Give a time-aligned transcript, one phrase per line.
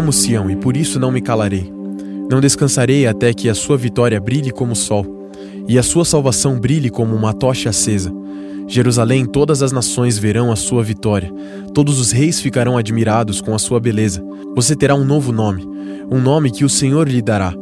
[0.00, 1.70] amo Sião e por isso não me calarei.
[2.30, 5.30] Não descansarei até que a sua vitória brilhe como o sol
[5.68, 8.10] e a sua salvação brilhe como uma tocha acesa.
[8.66, 11.30] Jerusalém, todas as nações verão a sua vitória.
[11.74, 14.24] Todos os reis ficarão admirados com a sua beleza.
[14.56, 15.68] Você terá um novo nome,
[16.10, 17.52] um nome que o Senhor lhe dará.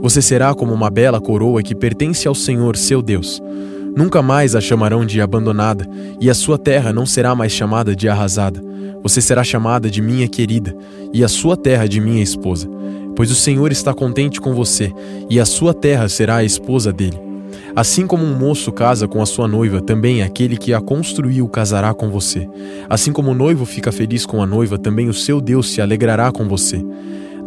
[0.00, 3.42] Você será como uma bela coroa que pertence ao Senhor, seu Deus.
[3.96, 5.88] Nunca mais a chamarão de abandonada,
[6.20, 8.62] e a sua terra não será mais chamada de arrasada.
[9.02, 10.76] Você será chamada de minha querida,
[11.14, 12.68] e a sua terra de minha esposa.
[13.16, 14.92] Pois o Senhor está contente com você,
[15.30, 17.18] e a sua terra será a esposa dele.
[17.74, 21.94] Assim como um moço casa com a sua noiva, também aquele que a construiu casará
[21.94, 22.46] com você.
[22.90, 26.30] Assim como o noivo fica feliz com a noiva, também o seu Deus se alegrará
[26.30, 26.84] com você.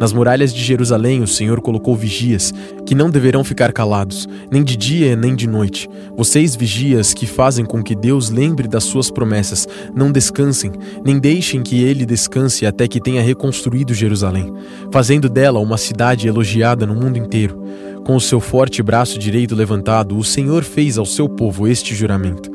[0.00, 2.54] Nas muralhas de Jerusalém, o Senhor colocou vigias,
[2.86, 5.90] que não deverão ficar calados, nem de dia nem de noite.
[6.16, 10.72] Vocês, vigias, que fazem com que Deus lembre das suas promessas, não descansem,
[11.04, 14.50] nem deixem que ele descanse até que tenha reconstruído Jerusalém,
[14.90, 17.62] fazendo dela uma cidade elogiada no mundo inteiro.
[18.02, 22.50] Com o seu forte braço direito levantado, o Senhor fez ao seu povo este juramento.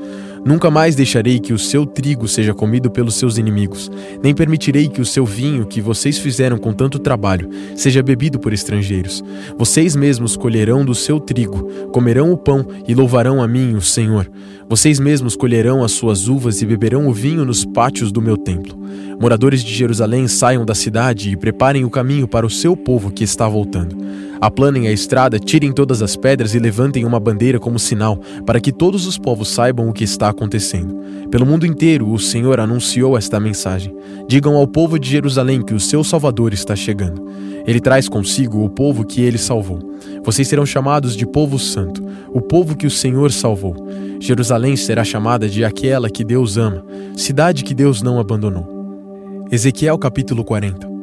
[0.46, 3.90] Nunca mais deixarei que o seu trigo seja comido pelos seus inimigos,
[4.22, 8.54] nem permitirei que o seu vinho, que vocês fizeram com tanto trabalho, seja bebido por
[8.54, 9.24] estrangeiros.
[9.58, 14.30] Vocês mesmos colherão do seu trigo, comerão o pão e louvarão a mim, o Senhor.
[14.68, 18.76] Vocês mesmos colherão as suas uvas e beberão o vinho nos pátios do meu templo.
[19.22, 23.24] Moradores de Jerusalém, saiam da cidade e preparem o caminho para o seu povo que
[23.24, 23.96] está voltando.
[24.42, 28.72] Aplanem a estrada, tirem todas as pedras e levantem uma bandeira como sinal, para que
[28.72, 30.96] todos os povos saibam o que está acontecendo.
[31.30, 33.96] Pelo mundo inteiro, o Senhor anunciou esta mensagem.
[34.28, 37.24] Digam ao povo de Jerusalém que o seu Salvador está chegando.
[37.68, 39.80] Ele traz consigo o povo que ele salvou.
[40.24, 43.76] Vocês serão chamados de povo santo, o povo que o Senhor salvou.
[44.20, 46.86] Jerusalém será chamada de aquela que Deus ama,
[47.16, 49.48] cidade que Deus não abandonou.
[49.52, 50.96] Ezequiel capítulo 40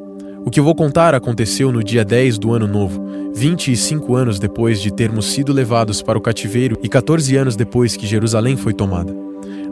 [0.45, 3.01] o que vou contar aconteceu no dia 10 do ano novo,
[3.33, 8.09] 25 anos depois de termos sido levados para o cativeiro e 14 anos depois que
[8.09, 9.15] Jerusalém foi tomada.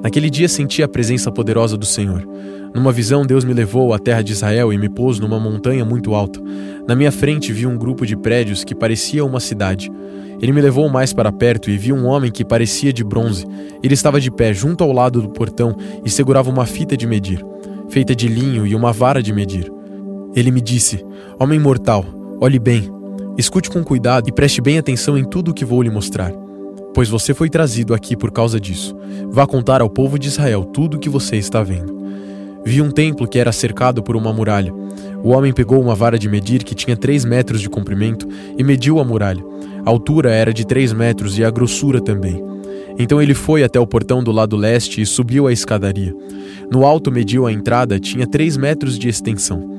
[0.00, 2.25] Naquele dia senti a presença poderosa do Senhor.
[2.72, 6.14] Numa visão, Deus me levou à terra de Israel e me pôs numa montanha muito
[6.14, 6.41] alta.
[6.87, 9.91] Na minha frente vi um grupo de prédios que parecia uma cidade.
[10.40, 13.46] Ele me levou mais para perto e vi um homem que parecia de bronze.
[13.82, 17.44] Ele estava de pé junto ao lado do portão e segurava uma fita de medir,
[17.90, 19.70] feita de linho e uma vara de medir.
[20.34, 21.04] Ele me disse:
[21.38, 22.04] Homem mortal,
[22.40, 22.90] olhe bem,
[23.36, 26.32] escute com cuidado e preste bem atenção em tudo o que vou lhe mostrar.
[26.94, 28.96] Pois você foi trazido aqui por causa disso.
[29.30, 32.00] Vá contar ao povo de Israel tudo o que você está vendo.
[32.65, 34.72] Vi um templo que era cercado por uma muralha.
[35.22, 38.98] O homem pegou uma vara de medir que tinha três metros de comprimento e mediu
[39.00, 39.43] a muralha.
[39.84, 42.43] A altura era de três metros e a grossura também.
[42.99, 46.15] Então ele foi até o portão do lado leste e subiu a escadaria.
[46.70, 49.78] No alto mediu a entrada, tinha três metros de extensão.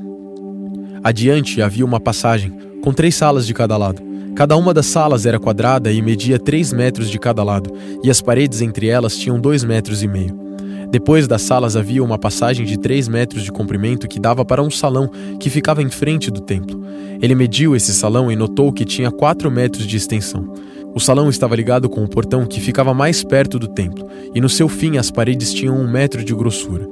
[1.03, 2.52] Adiante havia uma passagem,
[2.84, 4.02] com três salas de cada lado.
[4.36, 7.72] Cada uma das salas era quadrada e media três metros de cada lado,
[8.03, 10.50] e as paredes entre elas tinham dois metros e meio.
[10.91, 14.69] Depois das salas havia uma passagem de três metros de comprimento que dava para um
[14.69, 15.09] salão
[15.40, 16.84] que ficava em frente do templo.
[17.22, 20.53] Ele mediu esse salão e notou que tinha quatro metros de extensão.
[20.94, 24.50] O salão estava ligado com o portão que ficava mais perto do templo, e no
[24.50, 26.85] seu fim as paredes tinham um metro de grossura.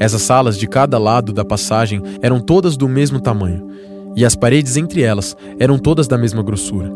[0.00, 3.68] Essas salas de cada lado da passagem eram todas do mesmo tamanho,
[4.16, 6.90] e as paredes entre elas eram todas da mesma grossura.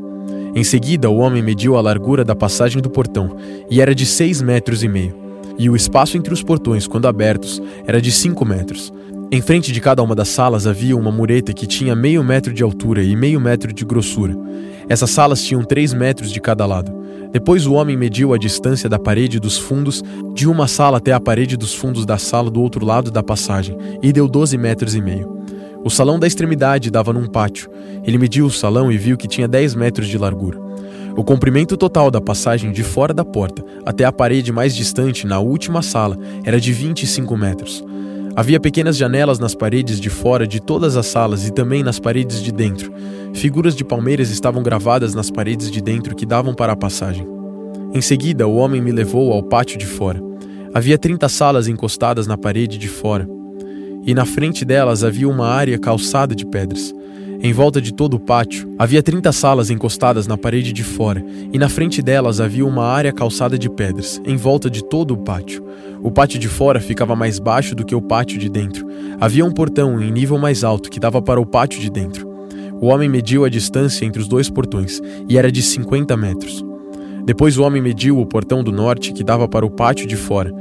[0.54, 3.36] Em seguida, o homem mediu a largura da passagem do portão,
[3.70, 5.25] e era de seis metros e meio,
[5.58, 8.92] e o espaço entre os portões, quando abertos, era de cinco metros.
[9.30, 12.62] Em frente de cada uma das salas havia uma mureta que tinha meio metro de
[12.62, 14.36] altura e meio metro de grossura.
[14.88, 16.94] Essas salas tinham três metros de cada lado.
[17.32, 20.02] Depois o homem mediu a distância da parede dos fundos
[20.32, 23.76] de uma sala até a parede dos fundos da sala do outro lado da passagem,
[24.00, 25.36] e deu doze metros e meio.
[25.84, 27.70] O salão da extremidade dava num pátio.
[28.04, 30.65] Ele mediu o salão e viu que tinha dez metros de largura.
[31.16, 35.40] O comprimento total da passagem de fora da porta até a parede mais distante, na
[35.40, 37.82] última sala, era de 25 metros.
[38.36, 42.42] Havia pequenas janelas nas paredes de fora de todas as salas e também nas paredes
[42.42, 42.92] de dentro.
[43.32, 47.26] Figuras de palmeiras estavam gravadas nas paredes de dentro que davam para a passagem.
[47.94, 50.22] Em seguida, o homem me levou ao pátio de fora.
[50.74, 53.26] Havia 30 salas encostadas na parede de fora,
[54.04, 56.94] e na frente delas havia uma área calçada de pedras.
[57.40, 61.58] Em volta de todo o pátio, havia 30 salas encostadas na parede de fora, e
[61.58, 65.64] na frente delas havia uma área calçada de pedras, em volta de todo o pátio.
[66.02, 68.86] O pátio de fora ficava mais baixo do que o pátio de dentro.
[69.20, 72.26] Havia um portão em nível mais alto que dava para o pátio de dentro.
[72.80, 76.64] O homem mediu a distância entre os dois portões, e era de 50 metros.
[77.24, 80.54] Depois o homem mediu o portão do norte que dava para o pátio de fora.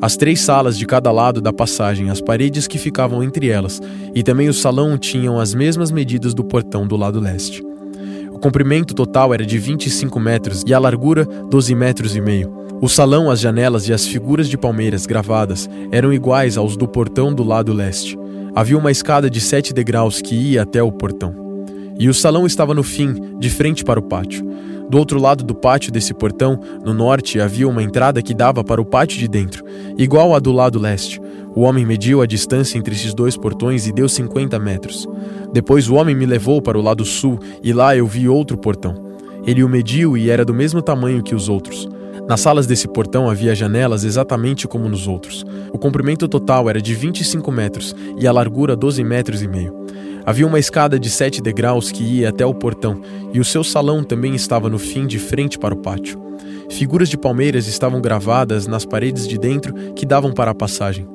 [0.00, 3.80] As três salas de cada lado da passagem, as paredes que ficavam entre elas,
[4.14, 7.64] e também o salão tinham as mesmas medidas do portão do lado leste.
[8.30, 12.52] O comprimento total era de 25 metros e a largura 12 metros e meio.
[12.82, 17.32] O salão, as janelas e as figuras de palmeiras gravadas eram iguais aos do portão
[17.32, 18.18] do lado leste.
[18.54, 21.34] Havia uma escada de sete degraus que ia até o portão.
[21.98, 24.46] E o salão estava no fim, de frente para o pátio.
[24.88, 28.80] Do outro lado do pátio desse portão, no norte, havia uma entrada que dava para
[28.80, 29.64] o pátio de dentro,
[29.98, 31.20] igual à do lado leste.
[31.54, 35.08] O homem mediu a distância entre esses dois portões e deu 50 metros.
[35.52, 38.94] Depois o homem me levou para o lado sul e lá eu vi outro portão.
[39.44, 41.88] Ele o mediu e era do mesmo tamanho que os outros.
[42.28, 45.44] Nas salas desse portão havia janelas exatamente como nos outros.
[45.72, 49.85] O comprimento total era de 25 metros e a largura 12 metros e meio.
[50.26, 53.00] Havia uma escada de sete degraus que ia até o portão,
[53.32, 56.20] e o seu salão também estava no fim de frente para o pátio.
[56.68, 61.06] Figuras de palmeiras estavam gravadas nas paredes de dentro que davam para a passagem.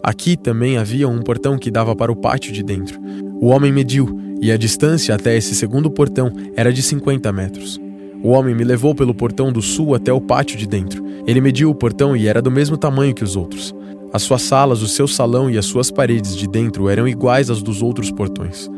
[0.00, 3.00] Aqui também havia um portão que dava para o pátio de dentro.
[3.40, 7.80] O homem mediu, e a distância até esse segundo portão era de 50 metros.
[8.22, 11.04] O homem me levou pelo portão do sul até o pátio de dentro.
[11.26, 13.74] Ele mediu o portão e era do mesmo tamanho que os outros.
[14.12, 17.62] As suas salas, o seu salão e as suas paredes de dentro eram iguais às
[17.62, 18.68] dos outros portões.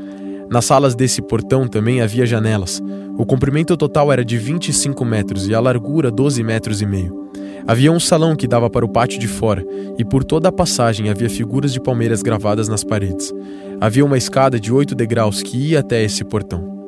[0.50, 2.82] Nas salas desse portão também havia janelas.
[3.16, 7.30] O comprimento total era de 25 metros e a largura 12 metros e meio.
[7.66, 9.64] Havia um salão que dava para o pátio de fora,
[9.96, 13.32] e por toda a passagem havia figuras de palmeiras gravadas nas paredes.
[13.80, 16.82] Havia uma escada de oito degraus que ia até esse portão.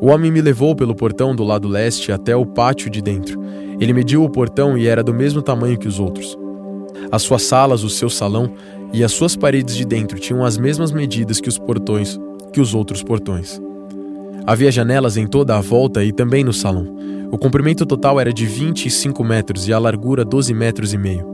[0.00, 3.40] O homem me levou pelo portão do lado leste até o pátio de dentro.
[3.80, 6.36] Ele mediu o portão e era do mesmo tamanho que os outros.
[7.10, 8.54] As suas salas, o seu salão
[8.92, 12.18] e as suas paredes de dentro tinham as mesmas medidas que os portões,
[12.52, 13.60] que os outros portões.
[14.46, 16.96] Havia janelas em toda a volta e também no salão.
[17.30, 21.26] O comprimento total era de 25 metros e a largura 12 metros e meio.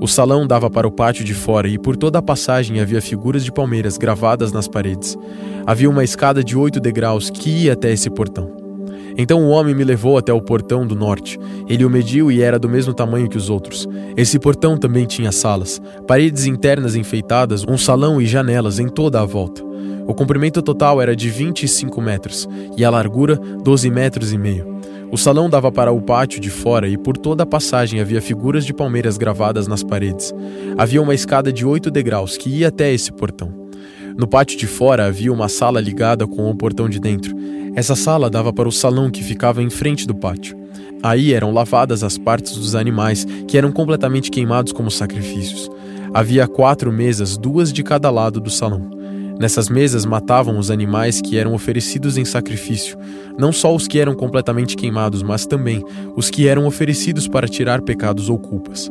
[0.00, 3.44] O salão dava para o pátio de fora e por toda a passagem havia figuras
[3.44, 5.16] de palmeiras gravadas nas paredes.
[5.66, 8.61] Havia uma escada de oito degraus que ia até esse portão.
[9.16, 11.38] Então o homem me levou até o portão do norte.
[11.68, 13.88] Ele o mediu e era do mesmo tamanho que os outros.
[14.16, 19.24] Esse portão também tinha salas, paredes internas enfeitadas, um salão e janelas em toda a
[19.24, 19.62] volta.
[20.06, 24.72] O comprimento total era de 25 metros e a largura 12 metros e meio.
[25.12, 28.64] O salão dava para o pátio de fora e por toda a passagem havia figuras
[28.64, 30.34] de palmeiras gravadas nas paredes.
[30.78, 33.61] Havia uma escada de oito degraus que ia até esse portão.
[34.16, 37.34] No pátio de fora havia uma sala ligada com o portão de dentro.
[37.74, 40.56] Essa sala dava para o salão que ficava em frente do pátio.
[41.02, 45.68] Aí eram lavadas as partes dos animais que eram completamente queimados como sacrifícios.
[46.14, 48.90] Havia quatro mesas, duas de cada lado do salão.
[49.40, 52.96] Nessas mesas matavam os animais que eram oferecidos em sacrifício,
[53.38, 55.82] não só os que eram completamente queimados, mas também
[56.14, 58.90] os que eram oferecidos para tirar pecados ou culpas.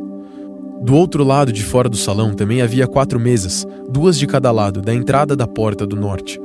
[0.82, 4.82] Do outro lado de fora do salão também havia quatro mesas, duas de cada lado,
[4.82, 6.40] da entrada da porta do norte.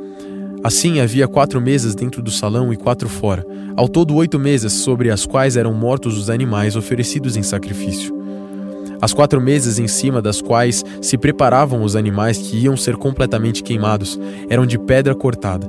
[0.63, 3.43] Assim havia quatro mesas dentro do salão e quatro fora,
[3.75, 8.15] ao todo oito mesas sobre as quais eram mortos os animais oferecidos em sacrifício.
[9.01, 13.63] As quatro mesas em cima das quais se preparavam os animais que iam ser completamente
[13.63, 14.19] queimados
[14.49, 15.67] eram de pedra cortada.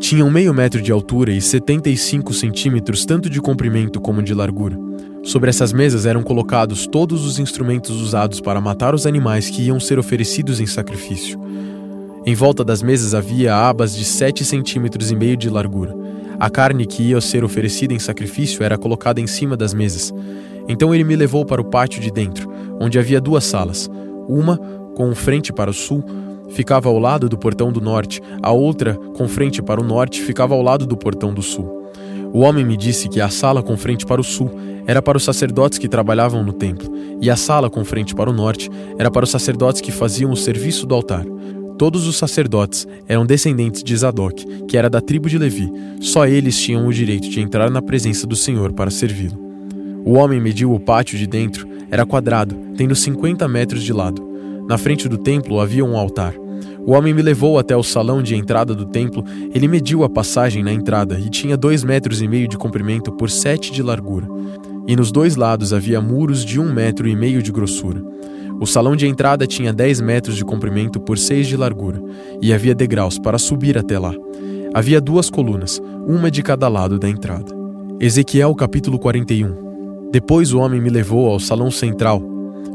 [0.00, 4.76] Tinham meio metro de altura e 75 centímetros tanto de comprimento como de largura.
[5.28, 9.78] Sobre essas mesas eram colocados todos os instrumentos usados para matar os animais que iam
[9.78, 11.38] ser oferecidos em sacrifício.
[12.24, 15.94] Em volta das mesas havia abas de sete centímetros e meio de largura.
[16.40, 20.14] A carne que ia ser oferecida em sacrifício era colocada em cima das mesas.
[20.66, 23.86] Então ele me levou para o pátio de dentro, onde havia duas salas.
[24.26, 24.56] Uma,
[24.96, 26.02] com frente para o sul,
[26.48, 30.54] ficava ao lado do portão do norte, a outra, com frente para o norte, ficava
[30.54, 31.77] ao lado do portão do sul.
[32.32, 34.50] O homem me disse que a sala com frente para o sul
[34.86, 38.32] era para os sacerdotes que trabalhavam no templo, e a sala com frente para o
[38.32, 41.24] norte era para os sacerdotes que faziam o serviço do altar.
[41.78, 45.70] Todos os sacerdotes eram descendentes de Zadok, que era da tribo de Levi.
[46.00, 49.38] Só eles tinham o direito de entrar na presença do Senhor para servi-lo.
[50.04, 54.26] O homem mediu o pátio de dentro, era quadrado, tendo 50 metros de lado.
[54.68, 56.34] Na frente do templo havia um altar.
[56.88, 59.22] O homem me levou até o salão de entrada do templo.
[59.54, 63.28] Ele mediu a passagem na entrada e tinha dois metros e meio de comprimento por
[63.28, 64.26] sete de largura.
[64.86, 68.02] E nos dois lados havia muros de um metro e meio de grossura.
[68.58, 72.02] O salão de entrada tinha dez metros de comprimento por seis de largura,
[72.40, 74.14] e havia degraus para subir até lá.
[74.72, 77.54] Havia duas colunas, uma de cada lado da entrada.
[78.00, 82.22] Ezequiel capítulo 41 Depois o homem me levou ao salão central,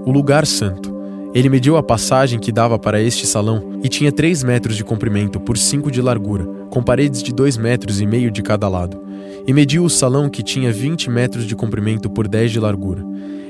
[0.05, 0.92] o lugar santo,
[1.33, 5.39] Ele mediu a passagem que dava para este salão e tinha três metros de comprimento
[5.39, 9.01] por cinco de largura, com paredes de dois metros e meio de cada lado.
[9.47, 13.03] E mediu o salão que tinha vinte metros de comprimento por dez de largura.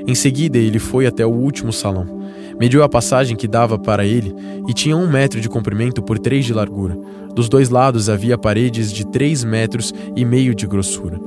[0.07, 2.23] Em seguida, ele foi até o último salão.
[2.57, 4.33] Mediu a passagem que dava para ele
[4.67, 6.97] e tinha um metro de comprimento por três de largura.
[7.35, 11.19] Dos dois lados havia paredes de três metros e meio de grossura.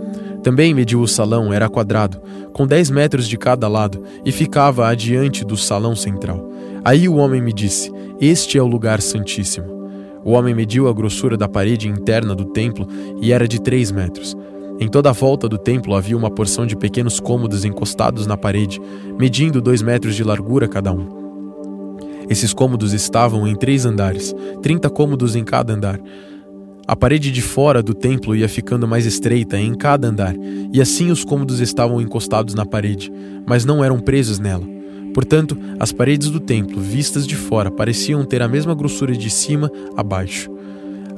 [0.46, 2.22] Também mediu o salão, era quadrado,
[2.52, 6.48] com dez metros de cada lado, e ficava adiante do salão central.
[6.84, 9.66] Aí o homem me disse: Este é o lugar santíssimo.
[10.24, 12.86] O homem mediu a grossura da parede interna do templo
[13.20, 14.36] e era de três metros.
[14.78, 18.80] Em toda a volta do templo havia uma porção de pequenos cômodos encostados na parede,
[19.18, 21.08] medindo dois metros de largura cada um.
[22.30, 25.98] Esses cômodos estavam em três andares, trinta cômodos em cada andar.
[26.88, 30.36] A parede de fora do templo ia ficando mais estreita em cada andar,
[30.72, 33.12] e assim os cômodos estavam encostados na parede,
[33.44, 34.64] mas não eram presos nela.
[35.12, 39.68] Portanto, as paredes do templo, vistas de fora, pareciam ter a mesma grossura de cima
[39.96, 40.48] a baixo.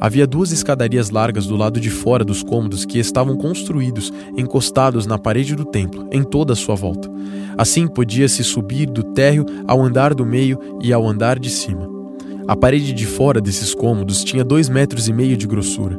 [0.00, 5.18] Havia duas escadarias largas do lado de fora dos cômodos que estavam construídos, encostados na
[5.18, 7.10] parede do templo, em toda a sua volta.
[7.58, 11.97] Assim podia-se subir do térreo ao andar do meio e ao andar de cima.
[12.48, 15.98] A parede de fora desses cômodos tinha dois metros e meio de grossura.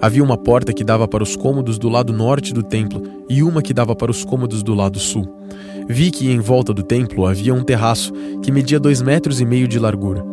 [0.00, 3.60] Havia uma porta que dava para os cômodos do lado norte do templo e uma
[3.60, 5.28] que dava para os cômodos do lado sul.
[5.86, 9.68] Vi que em volta do templo havia um terraço que media dois metros e meio
[9.68, 10.24] de largura.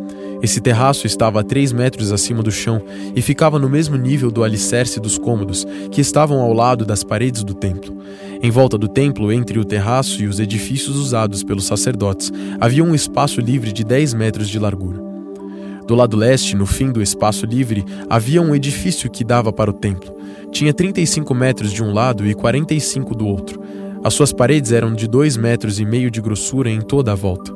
[0.42, 2.80] Esse terraço estava a três metros acima do chão
[3.14, 7.44] e ficava no mesmo nível do alicerce dos cômodos, que estavam ao lado das paredes
[7.44, 7.94] do templo.
[8.42, 12.94] Em volta do templo, entre o terraço e os edifícios usados pelos sacerdotes, havia um
[12.94, 15.07] espaço livre de 10 metros de largura.
[15.88, 19.72] Do lado leste, no fim do espaço livre, havia um edifício que dava para o
[19.72, 20.14] templo.
[20.52, 23.62] Tinha 35 metros de um lado e 45 do outro.
[24.04, 27.54] As suas paredes eram de dois metros e meio de grossura em toda a volta.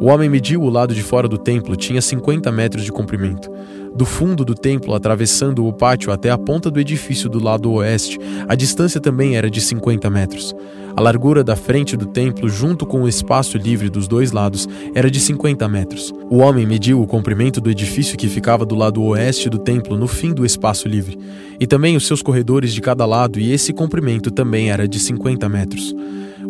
[0.00, 3.50] O homem mediu o lado de fora do templo, tinha 50 metros de comprimento.
[3.96, 8.16] Do fundo do templo, atravessando o pátio até a ponta do edifício do lado oeste,
[8.46, 10.54] a distância também era de 50 metros.
[10.96, 15.10] A largura da frente do templo, junto com o espaço livre dos dois lados, era
[15.10, 16.12] de 50 metros.
[16.30, 20.06] O homem mediu o comprimento do edifício que ficava do lado oeste do templo, no
[20.06, 21.18] fim do espaço livre,
[21.58, 25.48] e também os seus corredores de cada lado, e esse comprimento também era de 50
[25.48, 25.92] metros.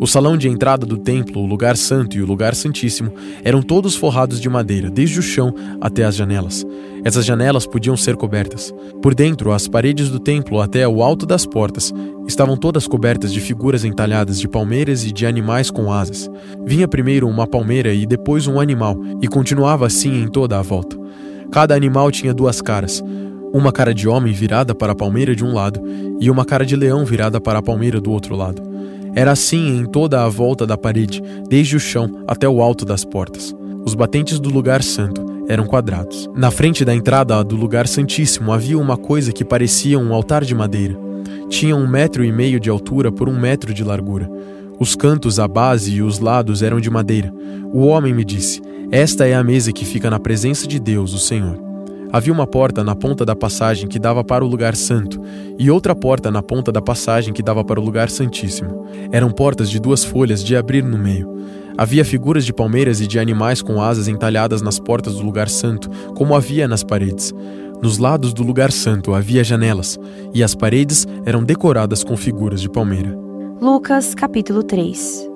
[0.00, 3.12] O salão de entrada do templo, o lugar santo e o lugar santíssimo
[3.42, 6.64] eram todos forrados de madeira, desde o chão até as janelas.
[7.02, 8.72] Essas janelas podiam ser cobertas.
[9.02, 11.92] Por dentro, as paredes do templo até o alto das portas
[12.28, 16.30] estavam todas cobertas de figuras entalhadas de palmeiras e de animais com asas.
[16.64, 20.96] Vinha primeiro uma palmeira e depois um animal, e continuava assim em toda a volta.
[21.50, 23.02] Cada animal tinha duas caras,
[23.52, 25.82] uma cara de homem virada para a palmeira de um lado
[26.20, 28.67] e uma cara de leão virada para a palmeira do outro lado.
[29.14, 33.04] Era assim em toda a volta da parede, desde o chão até o alto das
[33.04, 33.54] portas.
[33.84, 36.28] Os batentes do lugar santo eram quadrados.
[36.34, 40.54] Na frente da entrada do lugar santíssimo havia uma coisa que parecia um altar de
[40.54, 40.96] madeira.
[41.48, 44.30] Tinha um metro e meio de altura por um metro de largura.
[44.78, 47.32] Os cantos, a base e os lados eram de madeira.
[47.72, 48.60] O homem me disse:
[48.92, 51.67] Esta é a mesa que fica na presença de Deus, o Senhor.
[52.10, 55.20] Havia uma porta na ponta da passagem que dava para o lugar santo,
[55.58, 58.86] e outra porta na ponta da passagem que dava para o lugar santíssimo.
[59.12, 61.36] Eram portas de duas folhas de abrir no meio.
[61.76, 65.90] Havia figuras de palmeiras e de animais com asas entalhadas nas portas do lugar santo,
[66.14, 67.32] como havia nas paredes.
[67.82, 69.98] Nos lados do lugar santo havia janelas,
[70.34, 73.16] e as paredes eram decoradas com figuras de palmeira.
[73.60, 75.27] Lucas capítulo 3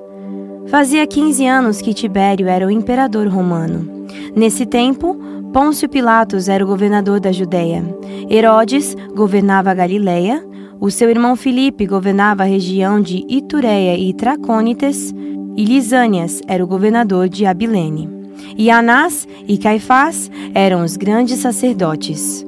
[0.68, 4.06] Fazia 15 anos que Tibério era o imperador romano.
[4.34, 5.14] Nesse tempo,
[5.52, 7.84] Pôncio Pilatos era o governador da Judéia.
[8.30, 10.42] Herodes governava a Galiléia.
[10.80, 15.12] O seu irmão Filipe governava a região de Itureia e Tracônites.
[15.56, 18.08] E Lisânias era o governador de Abilene.
[18.56, 22.46] E Anás e Caifás eram os grandes sacerdotes.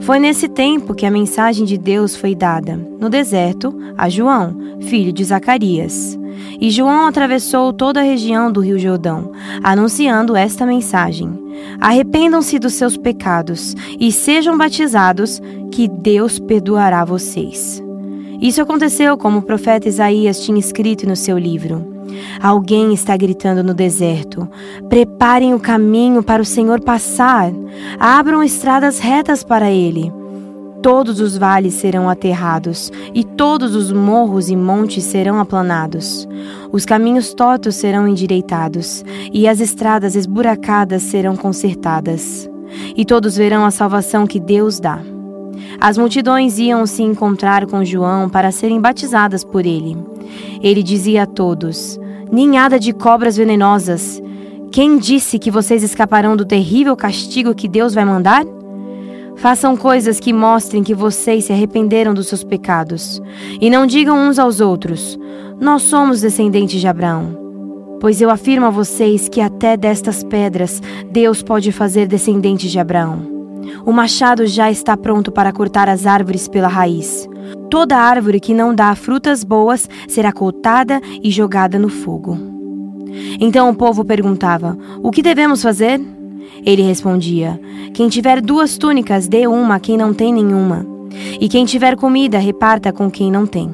[0.00, 5.12] Foi nesse tempo que a mensagem de Deus foi dada, no deserto, a João, filho
[5.12, 6.18] de Zacarias.
[6.60, 11.30] E João atravessou toda a região do Rio Jordão, anunciando esta mensagem:
[11.80, 15.40] Arrependam-se dos seus pecados e sejam batizados,
[15.70, 17.82] que Deus perdoará vocês.
[18.40, 21.96] Isso aconteceu como o profeta Isaías tinha escrito no seu livro.
[22.40, 24.48] Alguém está gritando no deserto:
[24.88, 27.52] Preparem o caminho para o Senhor passar,
[27.98, 30.12] abram estradas retas para ele.
[30.82, 36.28] Todos os vales serão aterrados, e todos os morros e montes serão aplanados.
[36.70, 42.48] Os caminhos tortos serão endireitados, e as estradas esburacadas serão consertadas.
[42.96, 45.00] E todos verão a salvação que Deus dá.
[45.80, 49.96] As multidões iam se encontrar com João para serem batizadas por ele.
[50.62, 51.98] Ele dizia a todos:
[52.30, 54.22] Ninhada de cobras venenosas
[54.70, 58.44] Quem disse que vocês escaparão do terrível castigo que Deus vai mandar?
[59.36, 63.20] Façam coisas que mostrem que vocês se arrependeram dos seus pecados.
[63.60, 65.18] E não digam uns aos outros:
[65.60, 67.46] Nós somos descendentes de Abraão.
[68.00, 73.34] Pois eu afirmo a vocês que até destas pedras Deus pode fazer descendentes de Abraão.
[73.84, 77.28] O machado já está pronto para cortar as árvores pela raiz.
[77.70, 82.38] Toda árvore que não dá frutas boas será cortada e jogada no fogo.
[83.40, 86.00] Então o povo perguntava: O que devemos fazer?
[86.64, 87.60] Ele respondia:
[87.92, 90.86] Quem tiver duas túnicas, dê uma a quem não tem nenhuma.
[91.40, 93.70] E quem tiver comida, reparta com quem não tem.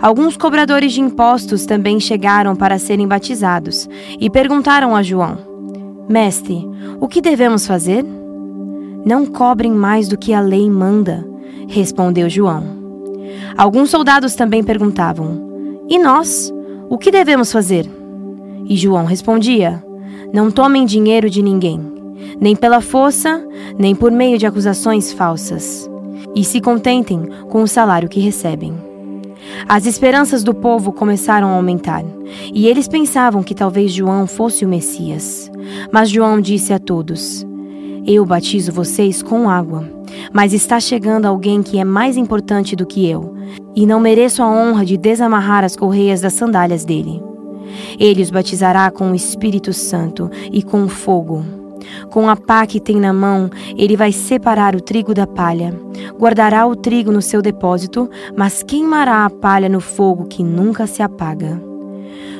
[0.00, 3.88] Alguns cobradores de impostos também chegaram para serem batizados
[4.20, 5.38] e perguntaram a João:
[6.08, 6.66] Mestre,
[7.00, 8.04] o que devemos fazer?
[9.04, 11.24] Não cobrem mais do que a lei manda,
[11.68, 12.64] respondeu João.
[13.56, 16.52] Alguns soldados também perguntavam: E nós?
[16.88, 17.88] O que devemos fazer?
[18.64, 19.84] E João respondia:
[20.32, 21.80] Não tomem dinheiro de ninguém,
[22.40, 23.42] nem pela força,
[23.78, 25.88] nem por meio de acusações falsas,
[26.34, 28.74] e se contentem com o salário que recebem.
[29.68, 32.04] As esperanças do povo começaram a aumentar,
[32.52, 35.50] e eles pensavam que talvez João fosse o Messias.
[35.92, 37.46] Mas João disse a todos:
[38.06, 39.88] Eu batizo vocês com água,
[40.32, 43.34] mas está chegando alguém que é mais importante do que eu,
[43.74, 47.25] e não mereço a honra de desamarrar as correias das sandálias dele.
[47.98, 51.44] Ele os batizará com o Espírito Santo e com fogo.
[52.10, 55.74] Com a pá que tem na mão, ele vai separar o trigo da palha.
[56.18, 61.02] Guardará o trigo no seu depósito, mas queimará a palha no fogo que nunca se
[61.02, 61.60] apaga.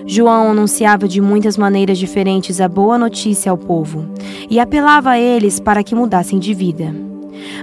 [0.06, 4.06] João anunciava de muitas maneiras diferentes a boa notícia ao povo
[4.48, 6.94] e apelava a eles para que mudassem de vida.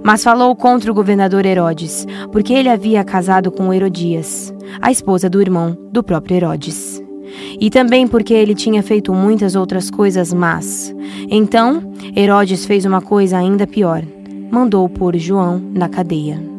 [0.03, 5.41] Mas falou contra o governador Herodes, porque ele havia casado com Herodias, a esposa do
[5.41, 7.02] irmão do próprio Herodes
[7.59, 10.93] e também porque ele tinha feito muitas outras coisas más.
[11.29, 14.03] Então, Herodes fez uma coisa ainda pior:
[14.51, 16.52] mandou pôr João na cadeia.